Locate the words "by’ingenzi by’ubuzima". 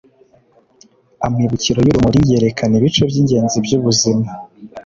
3.09-4.27